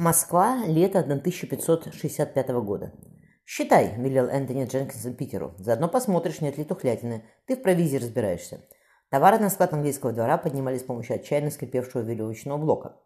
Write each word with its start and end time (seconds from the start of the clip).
Москва, 0.00 0.64
лето 0.64 1.00
1565 1.00 2.48
года. 2.64 2.90
«Считай»,— 3.44 3.96
велел 3.98 4.28
Энтони 4.28 4.64
Дженкинсон 4.64 5.12
Питеру. 5.12 5.52
«Заодно 5.58 5.88
посмотришь, 5.88 6.40
нет 6.40 6.56
ли 6.56 6.64
тухлятины. 6.64 7.26
Ты 7.46 7.54
в 7.54 7.60
провизии 7.60 7.98
разбираешься». 7.98 8.62
Товары 9.10 9.38
на 9.38 9.50
склад 9.50 9.74
английского 9.74 10.14
двора 10.14 10.38
поднимались 10.38 10.80
с 10.80 10.84
помощью 10.84 11.16
отчаянно 11.16 11.50
скрипевшего 11.50 12.00
веревочного 12.00 12.56
блока. 12.56 12.96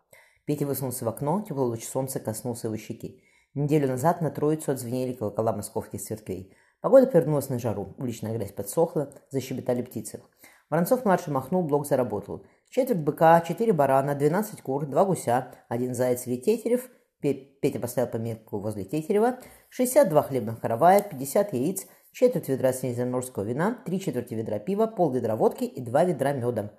Петя 0.44 0.66
высунулся 0.66 1.04
в 1.04 1.08
окно, 1.08 1.40
теплый 1.40 1.66
луч 1.66 1.82
солнца 1.84 2.20
коснулся 2.20 2.68
его 2.68 2.76
щеки. 2.76 3.24
Неделю 3.54 3.88
назад 3.88 4.20
на 4.20 4.30
троицу 4.30 4.70
отзвенели 4.70 5.14
колокола 5.14 5.52
московских 5.52 6.00
церквей. 6.00 6.56
Погода 6.80 7.08
повернулась 7.08 7.48
на 7.48 7.58
жару, 7.58 7.96
уличная 7.98 8.38
грязь 8.38 8.52
подсохла, 8.52 9.12
защебетали 9.30 9.82
птицы. 9.82 10.22
Воронцов-младший 10.70 11.32
махнул, 11.32 11.64
блок 11.64 11.88
заработал. 11.88 12.46
Четверть 12.74 13.02
быка, 13.02 13.40
четыре 13.40 13.72
барана, 13.72 14.16
двенадцать 14.16 14.60
кур, 14.60 14.84
два 14.86 15.04
гуся, 15.04 15.54
один 15.68 15.94
заяц 15.94 16.26
или 16.26 16.34
тетерев. 16.34 16.90
Петя 17.20 17.78
поставил 17.78 18.10
пометку 18.10 18.58
возле 18.58 18.84
тетерева. 18.84 19.38
Шестьдесят 19.68 20.08
два 20.08 20.22
хлебных 20.22 20.60
каравая, 20.60 21.00
пятьдесят 21.00 21.52
яиц, 21.52 21.86
четверть 22.10 22.48
ведра 22.48 22.72
средиземноморского 22.72 23.44
вина, 23.44 23.80
три 23.86 24.00
четверти 24.00 24.34
ведра 24.34 24.58
пива, 24.58 24.88
пол 24.88 25.12
ведра 25.12 25.36
водки 25.36 25.62
и 25.62 25.80
два 25.80 26.02
ведра 26.02 26.32
меда. 26.32 26.72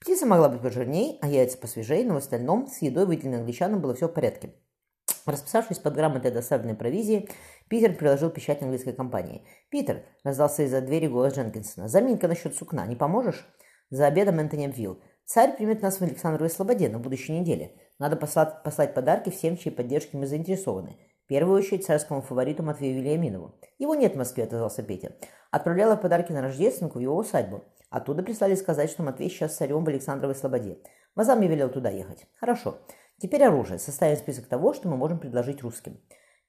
Птица 0.00 0.26
могла 0.26 0.48
быть 0.48 0.62
пожирней, 0.62 1.20
а 1.22 1.28
яйца 1.28 1.58
посвежее, 1.58 2.04
но 2.04 2.14
в 2.14 2.16
остальном 2.16 2.66
с 2.66 2.82
едой 2.82 3.06
выделенным 3.06 3.42
англичанам 3.42 3.80
было 3.80 3.94
все 3.94 4.08
в 4.08 4.12
порядке. 4.12 4.52
Расписавшись 5.26 5.78
под 5.78 5.94
грамотой 5.94 6.32
доставленной 6.32 6.74
провизии, 6.74 7.28
Питер 7.68 7.94
приложил 7.94 8.30
печать 8.30 8.62
английской 8.62 8.94
компании. 8.94 9.46
«Питер!»– 9.70 10.02
раздался 10.24 10.64
из-за 10.64 10.80
двери 10.80 11.06
голос 11.06 11.34
Дженкинсона. 11.34 11.86
«Заминка 11.86 12.26
насчет 12.26 12.56
сукна. 12.56 12.84
Не 12.84 12.96
поможешь?» 12.96 13.46
За 13.90 14.08
обедом 14.08 14.40
Энтони 14.40 14.66
обвил. 14.66 15.00
Царь 15.26 15.56
примет 15.56 15.82
нас 15.82 15.98
в 15.98 16.02
Александровой 16.02 16.50
Слободе 16.50 16.88
на 16.88 17.00
будущей 17.00 17.32
неделе. 17.32 17.72
Надо 17.98 18.14
послать, 18.14 18.62
послать 18.62 18.94
подарки 18.94 19.30
всем, 19.30 19.56
чьей 19.56 19.72
поддержки 19.72 20.14
мы 20.14 20.24
заинтересованы. 20.24 20.98
В 21.24 21.26
первую 21.26 21.58
очередь 21.58 21.84
царскому 21.84 22.22
фавориту 22.22 22.62
Матвею 22.62 22.94
Вильяминову. 22.94 23.58
Его 23.78 23.96
нет 23.96 24.14
в 24.14 24.18
Москве, 24.18 24.44
отозвался 24.44 24.84
Петя. 24.84 25.16
Отправляла 25.50 25.96
подарки 25.96 26.30
на 26.30 26.42
рождественку 26.42 27.00
в 27.00 27.02
его 27.02 27.16
усадьбу. 27.16 27.64
Оттуда 27.90 28.22
прислали 28.22 28.54
сказать, 28.54 28.88
что 28.88 29.02
Матвей 29.02 29.28
сейчас 29.28 29.56
царем 29.56 29.84
в 29.84 29.88
Александровой 29.88 30.36
Слободе. 30.36 30.78
Вазам 31.16 31.38
мне 31.38 31.48
велел 31.48 31.70
туда 31.70 31.90
ехать. 31.90 32.28
Хорошо. 32.38 32.78
Теперь 33.18 33.42
оружие. 33.42 33.80
Составим 33.80 34.16
список 34.18 34.46
того, 34.46 34.74
что 34.74 34.88
мы 34.88 34.96
можем 34.96 35.18
предложить 35.18 35.60
русским. 35.60 36.00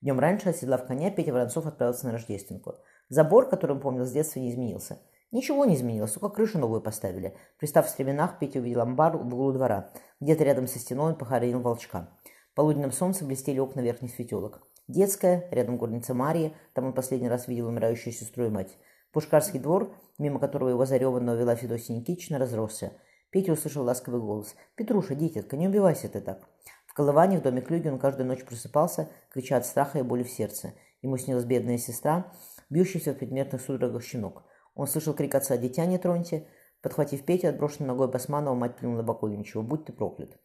Днем 0.02 0.20
раньше, 0.20 0.50
оседлав 0.50 0.86
коня, 0.86 1.10
Петя 1.10 1.34
Воронцов 1.34 1.66
отправился 1.66 2.06
на 2.06 2.12
рождественку. 2.12 2.76
Забор, 3.10 3.50
который 3.50 3.72
он 3.72 3.80
помнил 3.80 4.06
с 4.06 4.12
детства, 4.12 4.40
не 4.40 4.52
изменился. 4.52 5.00
Ничего 5.32 5.66
не 5.66 5.76
изменилось, 5.76 6.14
только 6.14 6.30
крышу 6.30 6.58
новую 6.58 6.82
поставили. 6.82 7.36
Пристав 7.60 7.88
в 7.88 7.90
стременах, 7.90 8.40
Петя 8.40 8.60
увидел 8.60 8.82
амбар 8.82 9.18
в 9.18 9.28
углу 9.28 9.52
двора. 9.52 9.92
Где-то 10.22 10.46
рядом 10.46 10.68
со 10.68 10.80
стеной 10.80 11.12
он 11.12 11.18
похоронил 11.18 11.60
волчка. 11.60 12.10
В 12.52 12.56
полуденном 12.56 12.92
солнце 12.92 13.26
блестели 13.26 13.60
окна 13.60 13.82
верхних 13.82 14.12
светелок. 14.12 14.62
Детская, 14.88 15.50
рядом 15.52 15.78
горница 15.78 16.14
Мария, 16.14 16.54
там 16.74 16.86
он 16.86 16.94
последний 16.94 17.28
раз 17.28 17.48
видел 17.48 17.68
умирающую 17.68 18.14
сестру 18.14 18.46
и 18.46 18.50
мать. 18.50 18.78
Пушкарский 19.12 19.60
двор, 19.60 19.94
мимо 20.18 20.40
которого 20.40 20.70
его 20.70 20.86
зареванного 20.86 21.36
вела 21.36 21.56
Федосия 21.56 21.94
Никитична, 21.94 22.40
разросся. 22.40 22.94
Петя 23.30 23.52
услышал 23.52 23.84
ласковый 23.84 24.22
голос. 24.22 24.56
«Петруша, 24.76 25.14
дитятка, 25.14 25.58
не 25.58 25.68
убивайся 25.68 26.08
ты 26.08 26.22
так». 26.22 26.48
В 26.86 26.94
Колыване, 26.94 27.38
в 27.38 27.42
доме 27.42 27.62
Клюги, 27.62 27.90
он 27.90 28.00
каждую 28.00 28.28
ночь 28.28 28.46
просыпался, 28.46 29.10
крича 29.30 29.58
от 29.58 29.66
страха 29.66 30.00
и 30.00 30.04
боли 30.04 30.24
в 30.24 30.30
сердце. 30.30 30.74
Ему 31.02 31.18
снилась 31.18 31.44
бедная 31.44 31.78
сестра, 31.78 32.32
бьющаяся 32.70 33.14
в 33.14 33.18
предметных 33.18 33.62
судорогах 33.62 34.04
щенок. 34.04 34.44
Он 34.78 34.86
слышал 34.88 35.14
крик 35.16 35.34
отца 35.34 35.58
«Дитя 35.58 35.86
не 35.86 35.98
троньте!» 35.98 36.48
Подхватив 36.84 37.26
Петю, 37.26 37.50
отброшенный 37.50 37.88
ногой 37.88 38.08
Басманова, 38.08 38.54
мать 38.54 38.78
плюнула 38.78 39.02
Бакулиничева 39.02 39.64
«Будь 39.64 39.86
ты 39.86 39.92
проклят!» 39.92 40.38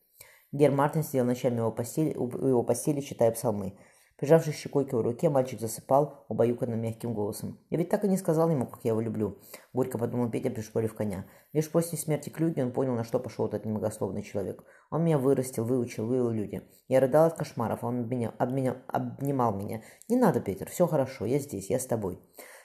Гер 0.52 0.72
Мартин 0.72 1.02
сидел 1.02 1.26
ночами 1.26 1.58
его 1.58 1.70
постели, 1.70 2.14
у 2.16 2.28
его 2.46 2.62
постели, 2.62 3.00
читая 3.00 3.30
псалмы. 3.30 3.78
Прижавшись 4.16 4.54
щекой 4.54 4.86
к 4.86 4.92
его 4.92 5.02
руке, 5.02 5.28
мальчик 5.28 5.60
засыпал, 5.60 6.24
убаюканным 6.28 6.80
мягким 6.80 7.12
голосом. 7.12 7.58
«Я 7.68 7.76
ведь 7.76 7.90
так 7.90 8.04
и 8.04 8.08
не 8.08 8.16
сказал 8.16 8.48
ему, 8.50 8.66
как 8.66 8.80
я 8.84 8.92
его 8.92 9.02
люблю»,— 9.02 9.38
горько 9.74 9.98
подумал 9.98 10.30
Петя, 10.30 10.48
пришпорив 10.48 10.94
коня. 10.94 11.26
Лишь 11.52 11.70
после 11.70 11.98
смерти 11.98 12.30
Клюги 12.30 12.60
он 12.62 12.72
понял, 12.72 12.94
на 12.94 13.04
что 13.04 13.18
пошел 13.18 13.46
этот 13.46 13.66
немногословный 13.66 14.22
человек. 14.22 14.64
Он 14.90 15.04
меня 15.04 15.18
вырастил, 15.18 15.64
выучил, 15.64 16.06
вывел 16.06 16.30
люди. 16.30 16.62
Я 16.88 17.00
рыдал 17.00 17.26
от 17.26 17.34
кошмаров, 17.34 17.82
а 17.82 17.88
он 17.88 18.08
меня, 18.08 18.32
об 18.38 18.52
меня, 18.52 18.78
обнимал 18.86 19.54
меня. 19.54 19.82
«Не 20.08 20.16
надо, 20.16 20.40
Петер, 20.40 20.70
все 20.70 20.86
хорошо, 20.86 21.26
я 21.26 21.38
здесь, 21.38 21.68
я 21.68 21.78
с 21.78 21.86
тобой». 21.86 22.18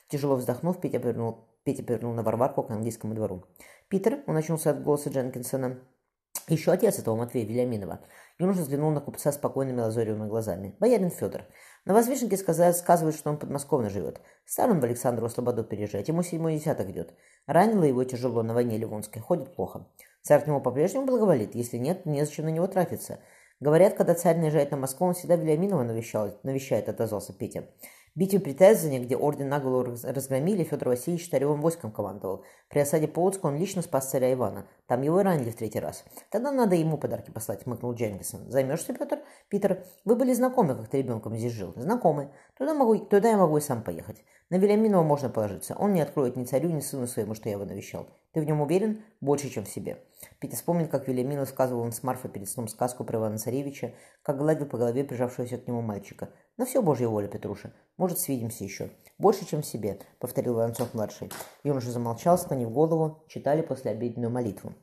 Тяжело 0.10 0.36
вздохнув, 0.36 0.80
Петя 0.80 1.02
повернул 1.02 1.50
Петя 1.68 1.84
повернул 1.84 2.14
на 2.14 2.24
Варварку 2.24 2.64
к 2.64 2.72
английскому 2.72 3.14
двору. 3.14 3.44
«Питер»,— 3.90 4.24
он 4.26 4.38
очнулся 4.38 4.70
от 4.70 4.82
голоса 4.82 5.10
Дженкинсона,— 5.10 5.82
«еще 6.48 6.72
отец 6.72 6.98
этого 6.98 7.18
Матвея 7.18 7.46
Вильяминова». 7.46 8.00
Юноша 8.40 8.62
взглянул 8.62 8.92
на 8.92 9.02
купца 9.02 9.34
спокойными 9.34 9.82
лазоревыми 9.82 10.30
глазами. 10.30 10.78
«Боярин 10.80 11.10
Федор. 11.10 11.42
На 11.84 11.94
возвышенке 11.94 12.38
сказать, 12.38 12.78
сказывают, 12.78 13.18
что 13.18 13.32
он 13.32 13.38
подмосковно 13.38 13.90
живет. 13.90 14.22
Сам 14.46 14.72
он 14.72 14.80
в 14.80 14.84
Александру 14.86 15.28
Слободу 15.28 15.66
переезжает. 15.66 16.08
Ему 16.08 16.24
седьмой 16.24 16.56
десяток 16.56 16.90
идет. 16.90 17.14
Ранило 17.48 17.84
его 17.84 18.02
тяжело 18.06 18.44
на 18.44 18.54
войне 18.54 18.78
Ливонской. 18.78 19.22
Ходит 19.22 19.54
плохо. 19.54 19.88
Царь 20.22 20.44
к 20.44 20.48
нему 20.48 20.62
по-прежнему 20.62 21.06
благоволит. 21.06 21.54
Если 21.54 21.76
нет, 21.76 22.06
незачем 22.06 22.46
на 22.46 22.50
него 22.50 22.68
тратиться. 22.68 23.20
Говорят, 23.60 23.96
когда 23.96 24.14
царь 24.14 24.38
наезжает 24.38 24.72
на 24.72 24.78
Москву, 24.78 25.08
он 25.08 25.16
всегда 25.16 25.36
Вильяминова 25.36 25.84
навещает, 25.84 26.42
навещает 26.46 26.88
отозвался 26.88 27.34
Петя. 27.34 27.66
Битве 28.18 28.40
при 28.40 28.54
Тезене, 28.54 28.98
где 29.00 29.16
орден 29.16 29.48
наголо 29.48 29.86
разгромили, 29.86 30.64
Федор 30.64 30.88
Васильевич 30.88 31.30
царевым 31.30 31.62
войском 31.62 31.92
командовал. 31.92 32.44
При 32.68 32.80
осаде 32.80 33.08
Полоцка 33.08 33.46
он 33.46 33.58
лично 33.58 33.84
спас 33.84 34.10
царя 34.10 34.34
Ивана. 34.34 34.68
Там 34.88 35.04
его 35.04 35.22
и 35.22 35.24
ранили 35.24 35.52
в 35.52 35.56
третий 35.56 35.80
раз. 35.80 36.04
Тогда 36.32 36.52
надо 36.52 36.74
ему 36.74 36.98
подарки 36.98 37.30
послать, 37.30 37.68
мыкнул 37.68 37.94
Дженкинсон. 37.94 38.50
Займешься, 38.50 38.96
Петр? 38.96 39.20
Питер, 39.50 39.86
вы 40.04 40.16
были 40.16 40.34
знакомы, 40.34 40.76
как 40.76 40.88
ты 40.88 40.98
ребенком 40.98 41.38
здесь 41.38 41.54
жил. 41.54 41.74
Знакомы. 41.76 42.32
Туда, 42.58 42.74
могу, 42.74 42.98
туда 42.98 43.30
я 43.30 43.38
могу 43.38 43.58
и 43.58 43.62
сам 43.62 43.84
поехать. 43.84 44.26
На 44.50 44.56
Вильяминова 44.56 45.04
можно 45.04 45.30
положиться. 45.30 45.76
Он 45.78 45.94
не 45.94 46.02
откроет 46.02 46.38
ни 46.38 46.46
царю, 46.46 46.72
ни 46.72 46.80
сыну 46.80 47.06
своему, 47.06 47.36
что 47.36 47.50
я 47.50 47.56
его 47.56 47.66
навещал. 47.66 48.08
Ты 48.32 48.42
в 48.42 48.46
нем 48.46 48.62
уверен? 48.62 49.04
Больше, 49.22 49.50
чем 49.50 49.66
в 49.66 49.70
себе. 49.70 50.00
Петя 50.40 50.56
вспомнил, 50.56 50.88
как 50.88 51.08
Вильяминов 51.08 51.50
сказывал 51.50 51.82
он 51.82 51.92
с 51.92 52.02
Марфой 52.02 52.32
перед 52.32 52.50
сном 52.50 52.68
сказку 52.68 53.04
про 53.04 53.20
Ивана 53.20 53.38
Царевича, 53.38 53.94
как 54.24 54.38
гладил 54.38 54.66
по 54.66 54.78
голове 54.78 55.04
прижавшегося 55.04 55.60
к 55.60 55.68
нему 55.68 55.82
мальчика. 55.82 56.30
На 56.58 56.66
все 56.66 56.82
Божья 56.82 57.08
воля, 57.08 57.28
Петруша. 57.28 57.72
Может, 57.98 58.18
свидимся 58.18 58.64
еще. 58.64 58.90
Больше, 59.20 59.46
чем 59.46 59.62
себе, 59.62 60.00
повторил 60.18 60.56
Воронцов-младший. 60.56 61.30
И 61.62 61.70
он 61.70 61.78
уже 61.78 61.92
замолчал, 61.92 62.36
склонив 62.40 62.72
голову, 62.72 63.24
читали 63.28 63.62
послеобеденную 63.62 64.32
молитву. 64.32 64.74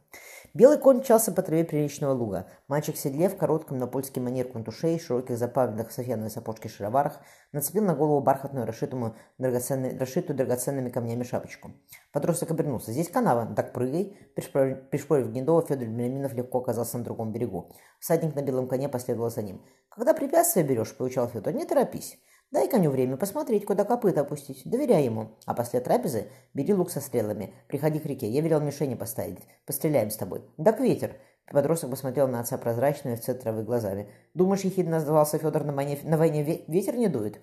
Белый 0.55 0.79
конь 0.79 0.99
мчался 0.99 1.33
по 1.33 1.43
траве 1.43 1.65
приличного 1.65 2.13
луга. 2.13 2.47
Мальчик 2.69 2.95
в 2.95 2.99
седле 2.99 3.29
в 3.29 3.37
коротком 3.37 3.79
на 3.79 3.89
польский 3.89 4.23
манер 4.23 4.47
кунтушей, 4.47 5.01
широких 5.01 5.37
заправленных 5.37 5.91
софьяной 5.91 6.31
сапожки 6.31 6.69
шароварах, 6.69 7.19
нацепил 7.51 7.83
на 7.83 7.97
голову 7.97 8.21
бархатную, 8.21 8.65
расшитую, 8.65 9.17
драгоценный, 9.39 9.99
расшитую 9.99 10.37
драгоценными 10.37 10.91
камнями 10.91 11.25
шапочку. 11.25 11.73
Подросток 12.13 12.53
обернулся. 12.53 12.93
«Здесь 12.93 13.09
канава, 13.09 13.53
так 13.53 13.73
прыгай!» 13.73 14.17
Пришпорив 14.37 15.33
гнедого, 15.33 15.61
Федор 15.63 15.89
Бельминов 15.89 16.35
легко 16.35 16.59
оказался 16.59 16.99
на 16.99 17.05
другом 17.05 17.33
берегу. 17.33 17.73
Всадник 17.99 18.37
на 18.37 18.43
белом 18.43 18.69
коне 18.69 18.89
последовал 18.89 19.31
за 19.31 19.43
ним. 19.43 19.61
«Когда 19.89 20.15
препятствия 20.15 20.63
берешь,— 20.63 20.97
поучал 20.97 21.27
Федор,— 21.27 21.53
не 21.55 21.65
торопись. 21.65 22.17
Дай 22.55 22.69
коню 22.69 22.91
время 22.91 23.17
посмотреть, 23.17 23.67
куда 23.67 23.85
копыта 23.85 24.21
опустить. 24.21 24.63
Доверяй 24.65 25.03
ему. 25.03 25.31
А 25.45 25.55
после 25.55 25.81
трапезы 25.81 26.29
бери 26.55 26.73
лук 26.73 26.89
со 26.89 27.01
стрелами. 27.01 27.53
Приходи 27.67 27.99
к 27.99 28.07
реке. 28.07 28.29
Я 28.29 28.43
велел 28.43 28.61
мишени 28.61 28.95
поставить. 28.95 29.41
Постреляем 29.67 30.09
с 30.09 30.17
тобой. 30.17 30.45
Да 30.57 30.71
к 30.71 30.79
ветер. 30.79 31.17
Подросток 31.51 31.91
посмотрел 31.91 32.29
на 32.29 32.39
отца 32.39 32.57
прозрачными 32.57 33.17
в 33.17 33.23
центровые 33.23 33.65
глазами. 33.65 34.09
«Думаешь, 34.35 34.61
ехидно 34.61 35.01
сдавался 35.01 35.37
Федор, 35.39 35.65
на 35.65 35.73
войне, 35.73 35.99
на 36.05 36.17
войне 36.17 36.45
ветер 36.69 36.95
не 36.95 37.09
дует?» 37.09 37.41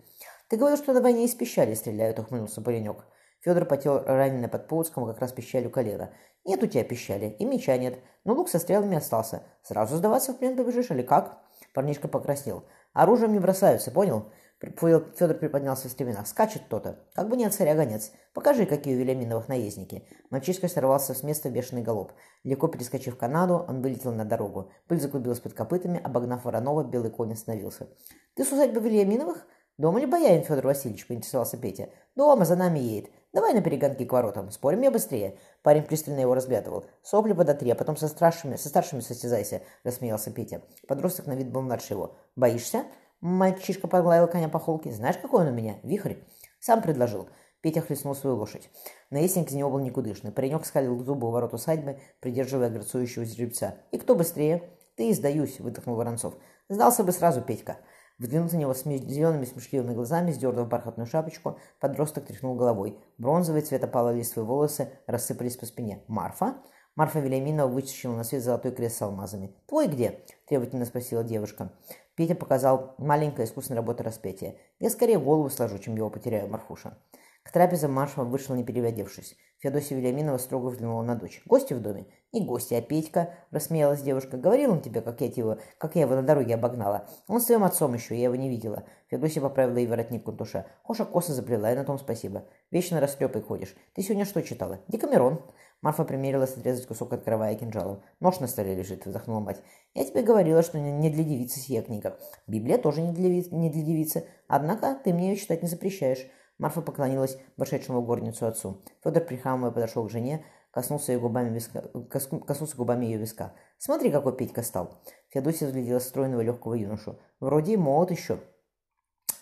«Ты 0.48 0.56
говорил, 0.56 0.78
что 0.78 0.94
на 0.94 1.02
войне 1.02 1.26
из 1.26 1.36
пищали 1.36 1.74
стреляют»,— 1.74 2.18
ухмыльнулся 2.20 2.62
паренек. 2.62 3.04
Федор 3.42 3.66
потел 3.66 4.02
раненый 4.06 4.48
под 4.48 4.70
Полоцком, 4.70 5.06
как 5.08 5.20
раз 5.20 5.34
пищалью 5.34 5.70
колена. 5.70 6.12
«Нет 6.46 6.64
у 6.64 6.68
тебя 6.68 6.86
пищали, 6.86 7.36
и 7.38 7.44
меча 7.44 7.76
нет, 7.78 8.00
но 8.24 8.34
лук 8.34 8.48
со 8.48 8.60
стрелами 8.60 8.96
остался. 8.96 9.44
Сразу 9.62 9.98
сдаваться 9.98 10.32
в 10.32 10.38
плен 10.38 10.56
побежишь 10.56 10.90
или 10.90 11.02
как?» 11.02 11.38
Парнишка 11.74 12.08
покраснел. 12.08 12.64
«Оружием 12.94 13.34
не 13.34 13.40
бросаются, 13.40 13.92
понял? 13.92 14.31
Федор 14.62 15.38
приподнялся 15.38 15.88
в 15.88 15.92
стременах. 15.92 16.28
«Скачет 16.28 16.62
кто-то. 16.68 17.00
Как 17.16 17.28
бы 17.30 17.36
не 17.36 17.46
от 17.46 17.54
царя 17.54 17.74
гонец. 17.74 18.12
Покажи, 18.34 18.68
какие 18.68 18.96
у 18.96 19.00
Вильяминовых 19.00 19.48
наездники». 19.48 20.08
Мальчишка 20.30 20.68
сорвался 20.68 21.16
с 21.16 21.24
места 21.24 21.50
в 21.50 21.52
бешеный 21.52 21.81
галоп. 21.81 22.12
Легко 22.44 22.68
перескочив 22.68 23.18
Канаду, 23.18 23.66
он 23.68 23.81
вылетел 23.81 24.13
на 24.13 24.24
дорогу. 24.24 24.72
Пыль 24.88 25.02
заклубилась 25.02 25.40
под 25.40 25.54
копытами, 25.54 26.00
обогнав 26.04 26.46
Воронова, 26.46 26.84
белый 26.84 27.10
конь 27.10 27.34
остановился. 27.34 27.88
«Ты 28.36 28.46
с 28.46 28.52
усадьбы 28.52 28.81
Вильяминовых? 28.81 29.48
Дома 29.80 30.00
ли 30.00 30.06
боярин 30.06 30.44
Федор 30.44 30.68
Васильевич?»– 30.68 31.07
поинтересовался 31.07 31.57
Петя. 31.57 31.90
«Дома, 32.16 32.46
за 32.46 32.56
нами 32.56 32.78
едет. 32.78 33.10
Давай 33.34 33.56
на 33.56 33.62
перегонки 33.64 34.06
к 34.06 34.12
воротам. 34.14 34.52
Спорим 34.52 34.81
я 34.81 34.92
быстрее?» 34.92 35.40
Парень 35.64 35.84
пристально 35.84 36.19
его 36.19 36.36
разглядывал. 36.36 36.86
«Сопли 37.02 37.34
подотри, 37.34 37.72
а 37.72 37.75
потом 37.75 37.98
со 37.98 38.07
старшими, 38.07 38.57
со 38.57 38.69
старшими 38.69 39.00
состязайся»,– 39.00 39.64
рассмеялся 39.84 40.30
Петя. 40.30 40.62
Подросток 40.88 41.25
на 41.25 41.34
вид 41.34 41.52
был 41.52 41.64
младше 41.64 41.94
его. 41.94 42.16
«Боишься?» 42.36 42.86
Мальчишка 43.21 43.88
погладил 43.88 44.27
коня 44.27 44.50
по 44.50 44.59
холке. 44.59 44.91
«Знаешь, 44.91 45.18
какой 45.18 45.41
он 45.41 45.53
у 45.53 45.56
меня? 45.56 45.77
Вихрь?» 45.83 46.15
«Сам 46.59 46.81
предложил». 46.81 47.29
Петя 47.62 47.81
хлестнул 47.81 48.15
свою 48.15 48.35
лошадь. 48.38 48.69
Наездник 49.12 49.50
из 49.50 49.53
него 49.53 49.69
был 49.69 49.79
никудышный. 49.79 50.31
Паренек 50.31 50.65
скалил 50.65 50.97
зубы 51.03 51.27
у 51.27 51.31
ворот 51.31 51.53
усадьбы, 51.53 52.00
придерживая 52.19 52.71
грацующего 52.71 53.23
жеребца. 53.23 53.75
«И 53.91 54.00
кто 54.00 54.15
быстрее?» 54.15 54.63
«Ты, 54.95 55.13
сдаюсь»,— 55.13 55.59
выдохнул 55.59 55.95
Воронцов. 55.95 56.33
Сдался 56.69 57.03
бы 57.03 57.12
сразу 57.12 57.41
Петька. 57.41 57.77
Взглянув 58.18 58.51
на 58.53 58.57
него 58.57 58.73
с 58.73 58.83
зелеными 58.83 59.45
смешливыми 59.45 59.94
глазами, 59.94 60.31
сдернув 60.31 60.68
бархатную 60.68 61.07
шапочку, 61.07 61.59
подросток 61.79 62.25
тряхнул 62.25 62.56
головой. 62.56 63.00
Бронзовые 63.18 63.62
цвета 63.62 63.88
палой 63.88 64.18
листвы 64.18 64.44
волосы 64.44 64.89
рассыпались 65.06 65.57
по 65.57 65.65
спине. 65.65 66.03
«Марфа?» 66.07 66.56
Марфа 66.96 67.20
Велиминова 67.20 67.68
вытащила 67.68 68.16
на 68.16 68.24
свет 68.24 68.44
золотой 68.44 68.72
крест 68.72 68.98
с 68.98 69.02
алмазами. 69.02 69.54
«Твой 69.66 69.88
где?»– 69.88 70.20
требовательно 70.46 70.86
спросила 70.86 71.24
девушка. 71.24 71.72
Петя 72.16 72.36
показал 72.36 72.96
маленькое 72.98 73.48
искусственной 73.48 73.78
работы 73.78 74.04
распятие. 74.04 74.58
«Я 74.80 74.90
скорее 74.90 75.18
голову 75.18 75.50
сложу, 75.50 75.80
чем 75.80 75.96
его 75.96 76.10
потеряю, 76.10 76.50
Марфуша». 76.50 76.98
К 77.44 77.52
трапезам 77.52 77.94
Марфа 77.94 78.24
вышла, 78.24 78.56
не 78.56 78.64
переводившись. 78.64 79.36
Феодосия 79.62 79.96
Вильяминова 79.98 80.38
строго 80.38 80.68
взглянула 80.68 81.04
на 81.04 81.16
дочь. 81.16 81.42
«Гости 81.46 81.74
в 81.74 81.82
доме?» 81.82 82.08
«Не 82.34 82.46
гости, 82.46 82.74
а 82.74 82.82
Петька»,— 82.82 83.34
рассмеялась 83.52 84.02
девушка. 84.02 84.38
«Говорил 84.38 84.72
он 84.72 84.82
тебе, 84.82 85.02
как 85.02 85.22
я, 85.22 85.28
его, 85.28 85.58
как 85.78 85.96
я 85.96 86.02
его 86.02 86.16
на 86.16 86.24
дороге 86.24 86.56
обогнала? 86.56 87.08
Он 87.28 87.40
с 87.40 87.46
твоим 87.46 87.64
отцом 87.64 87.94
еще, 87.94 88.16
я 88.16 88.24
его 88.24 88.36
не 88.36 88.50
видела». 88.50 88.86
Феодосия 89.10 89.42
поправила 89.42 89.78
ей 89.78 89.88
воротник 89.88 90.24
кунтуша. 90.24 90.66
«Хоша 90.84 91.06
косы 91.06 91.34
заплела, 91.34 91.72
и 91.72 91.76
на 91.76 91.84
том 91.84 92.00
спасибо. 92.00 92.46
Вечно 92.72 93.00
растрепой 93.00 93.42
ходишь. 93.42 93.76
Ты 93.94 94.02
сегодня 94.02 94.26
что 94.26 94.42
читала?» 94.42 94.80
«Декамерон». 94.88 95.42
Марфа 95.82 96.06
примерилась 96.06 96.56
отрезать 96.58 96.88
кусок 96.88 97.14
от 97.14 97.24
кровая 97.24 97.56
кинжалом. 97.56 98.02
«Нож 98.20 98.40
на 98.40 98.48
столе 98.48 98.76
лежит»,— 98.76 99.04
вздохнула 99.06 99.42
мать. 99.42 99.62
«Я 99.94 100.06
тебе 100.06 100.24
говорила, 100.24 100.64
что 100.64 100.80
не 100.80 101.10
для 101.10 101.24
девицы 101.24 101.60
сия 101.60 101.82
книга. 101.82 102.18
Библия 102.48 102.78
тоже 102.78 103.02
не 103.02 103.12
для, 103.12 103.30
не 103.30 103.70
для 103.70 103.82
девицы. 103.84 104.26
Однако 104.48 104.96
ты 105.04 105.14
мне 105.14 105.32
ее 105.32 105.36
читать 105.36 105.62
не 105.62 105.70
запрещаешь». 105.70 106.28
Марфа 106.62 106.81
поклонилась 106.81 107.40
вошедшему 107.58 108.02
в 108.02 108.06
горницу 108.06 108.46
отцу. 108.46 108.84
Федор, 109.04 109.24
прихрамывая, 109.24 109.72
подошел 109.72 110.06
к 110.06 110.12
жене, 110.12 110.46
коснулся, 110.69 111.12
ее 111.12 111.19
губами 111.19 111.50
виска, 111.50 111.81
коснулся 112.12 112.78
губами 112.78 113.06
ее 113.06 113.18
виска. 113.18 113.56
«Смотри, 113.80 114.12
какой 114.12 114.38
Петька 114.38 114.62
стал!» 114.62 115.02
Феодосия 115.30 115.68
взглядела 115.68 115.98
стройного 115.98 116.42
легкого 116.42 116.75
юношу. 116.75 117.19
«Вроде 117.40 117.78
молод 117.78 118.12
еще». 118.12 118.40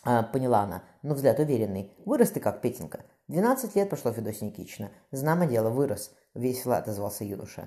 А, 0.05 0.23
поняла 0.23 0.61
она, 0.61 0.83
но 1.01 1.13
взгляд 1.13 1.39
уверенный. 1.39 1.93
«Вырос 2.05 2.31
ты 2.31 2.39
как, 2.39 2.61
Петенька!» 2.61 3.03
«Двенадцать 3.27 3.75
лет 3.75 3.89
прошло, 3.89 4.13
Федосия 4.13 4.45
Никитична. 4.45 4.89
Знамо 5.11 5.45
дело, 5.45 5.69
вырос»,— 5.69 6.15
весело 6.33 6.77
отозвался 6.77 7.25
юноша. 7.25 7.57